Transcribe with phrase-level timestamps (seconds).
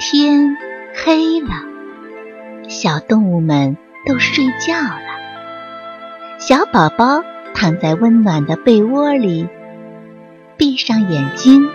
[0.00, 0.56] 天
[0.94, 1.50] 黑了，
[2.68, 3.76] 小动物们
[4.06, 5.00] 都睡觉了。
[6.38, 9.48] 小宝宝躺在温暖的被窝里，
[10.56, 11.68] 闭上眼睛，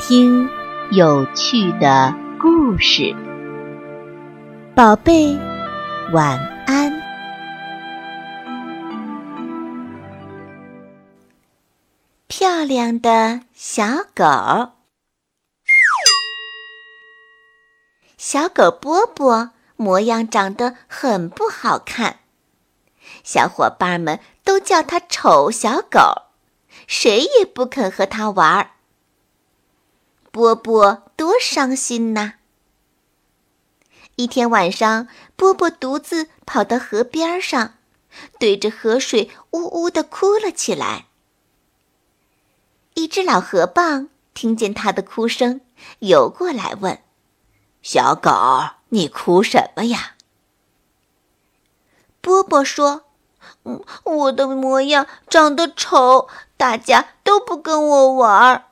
[0.00, 0.48] 听
[0.90, 3.14] 有趣的故事。
[4.74, 5.36] 宝贝，
[6.14, 6.90] 晚安。
[12.26, 13.84] 漂亮的小
[14.14, 14.77] 狗。
[18.18, 22.18] 小狗波波模样长得很不好看，
[23.22, 26.24] 小伙伴们都叫它丑小狗，
[26.88, 28.72] 谁也不肯和它玩儿。
[30.32, 32.34] 波波多伤心呐！
[34.16, 37.74] 一天晚上，波波独自跑到河边上，
[38.40, 41.06] 对着河水呜呜地哭了起来。
[42.94, 45.60] 一只老河蚌听见他的哭声，
[46.00, 47.00] 游过来问。
[47.82, 48.30] 小狗，
[48.90, 50.14] 你哭什么呀？
[52.20, 53.04] 波波说
[53.64, 58.64] ：“嗯，我的模样长得丑，大家都不跟我玩。”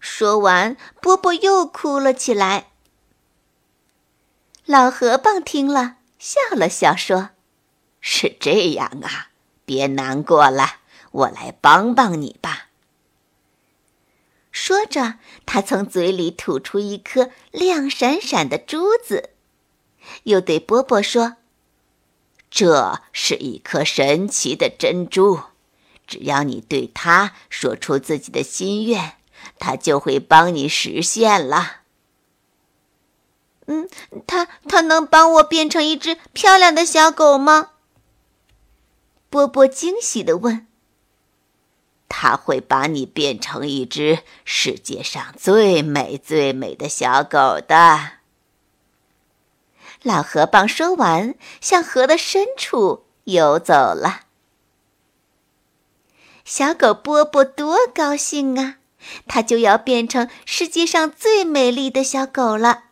[0.00, 2.70] 说完，波波又哭了起来。
[4.64, 7.30] 老河蚌听了，笑了笑说
[8.00, 9.28] ：“是这样啊，
[9.64, 10.76] 别难过了，
[11.12, 12.68] 我来帮帮你吧。”
[14.50, 19.30] 说着，他从嘴里吐出一颗亮闪闪的珠子，
[20.24, 21.36] 又对波波说
[22.50, 25.40] ：“这是一颗神奇的珍珠，
[26.06, 29.16] 只要你对它说出自己的心愿，
[29.58, 31.82] 它就会帮你实现了。”
[33.66, 33.88] 嗯，
[34.26, 37.70] 它它能帮我变成一只漂亮的小狗吗？
[39.28, 40.66] 波波惊喜地问。
[42.10, 48.18] 他会把你变成一只世界上最美最美的小狗的。
[50.02, 54.22] 老河蚌说完，向河的深处游走了。
[56.44, 58.78] 小狗波波多高兴啊！
[59.26, 62.84] 它就要变成世界上最美丽的小狗了。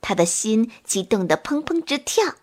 [0.00, 2.36] 他的心激动得砰砰直跳。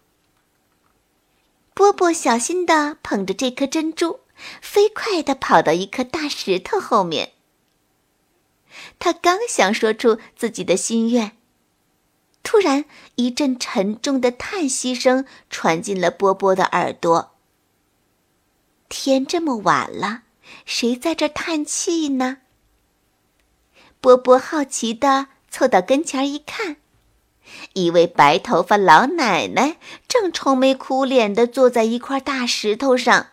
[1.73, 4.19] 波波小心地捧着这颗珍珠。
[4.61, 7.33] 飞快地跑到一颗大石头后面。
[8.99, 11.37] 他刚想说出自己的心愿，
[12.41, 17.35] 突然一阵沉重的叹息声传进了波波的耳朵。
[18.89, 20.23] 天这么晚了，
[20.65, 22.39] 谁在这叹气呢？
[24.01, 26.77] 波波好奇地凑到跟前一看，
[27.73, 29.77] 一位白头发老奶奶
[30.07, 33.27] 正愁眉苦脸地坐在一块大石头上。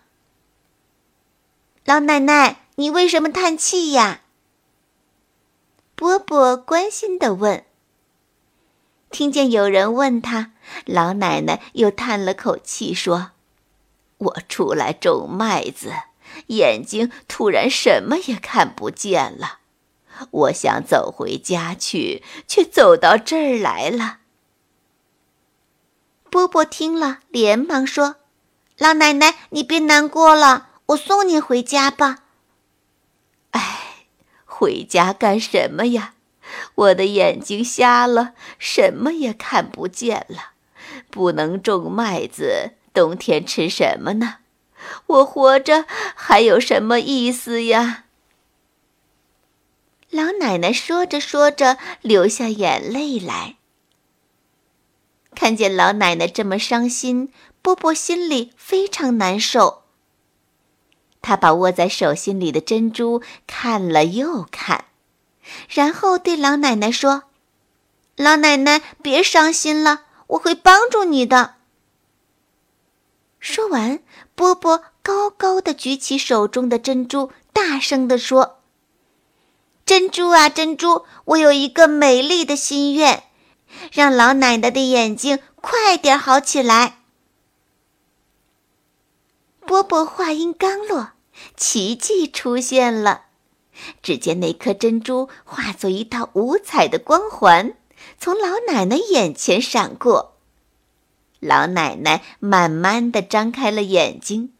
[1.86, 4.20] 老奶奶，你为什么叹气呀？
[5.94, 7.64] 波波关心地问。
[9.10, 10.52] 听见有人问他，
[10.84, 13.32] 老奶奶又叹了口气说
[14.18, 15.92] ：“我出来种麦子，
[16.48, 19.60] 眼睛突然什么也看不见了。
[20.30, 24.18] 我想走回家去，却走到这儿来了。”
[26.30, 28.16] 波波听了，连忙说
[28.76, 32.24] ：“老奶奶，你别难过了。”我送你回家吧。
[33.52, 34.06] 哎，
[34.44, 36.14] 回家干什么呀？
[36.74, 40.52] 我的眼睛瞎了，什么也看不见了。
[41.10, 44.38] 不能种麦子，冬天吃什么呢？
[45.06, 48.06] 我活着还有什么意思呀？
[50.10, 53.56] 老奶奶说着说着，流下眼泪来。
[55.36, 59.84] 看见老奶奶这么伤心，波波心里非常难受。
[61.22, 64.86] 他把握在手心里的珍珠看了又看，
[65.68, 67.24] 然后对老奶奶说
[68.16, 71.54] ：“老奶奶，别伤心了，我会帮助你的。”
[73.40, 74.00] 说完，
[74.34, 78.60] 波波高高的举起手中的珍珠，大声地说
[79.86, 83.24] ：“珍珠啊，珍珠，我有一个美丽的心愿，
[83.92, 86.98] 让老奶奶的眼睛快点好起来。”
[89.90, 91.14] 波话音刚落，
[91.56, 93.22] 奇迹出现了。
[94.04, 97.74] 只见那颗珍珠化作一道五彩的光环，
[98.16, 100.36] 从老奶奶眼前闪过。
[101.40, 104.52] 老奶奶慢慢的张开了眼睛，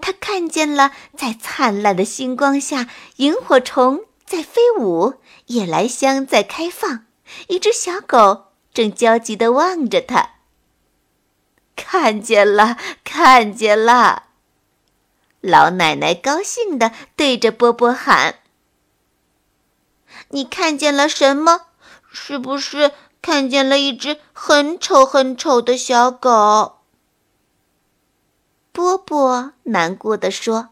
[0.00, 5.14] 她看见了在灿烂的星光下，萤火虫在飞舞，
[5.46, 7.06] 夜来香在开放，
[7.48, 10.34] 一只小狗正焦急地望着她。
[11.74, 14.25] 看见了，看见了。
[15.46, 18.40] 老奶奶高兴地对着波波喊
[20.30, 21.66] ：“你看见了什么？
[22.10, 26.78] 是不是看见了一只很丑很丑的小狗？
[28.72, 30.70] 波波难过的说：“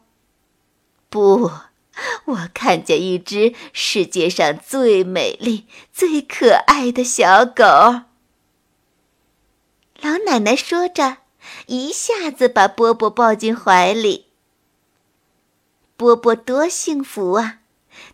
[1.09, 1.51] 不，
[2.25, 7.63] 我看见一只世界上最美丽、最可爱的小狗。”
[10.01, 11.19] 老奶奶说着，
[11.67, 14.27] 一下子把波波抱进怀里。
[15.97, 17.59] 波波多幸福啊！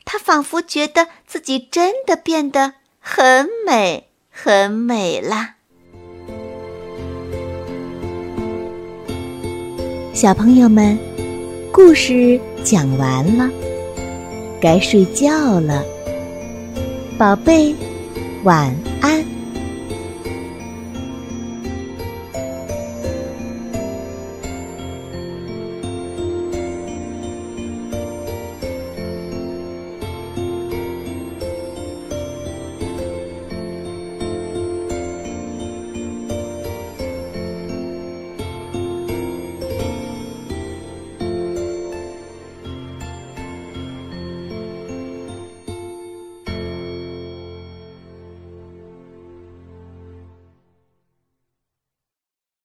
[0.04, 5.56] 他仿佛觉得自己真的变得很美，很美啦。
[10.12, 10.98] 小朋友们，
[11.72, 13.48] 故事讲完了，
[14.60, 15.82] 该睡觉了，
[17.16, 17.74] 宝贝，
[18.44, 19.39] 晚安。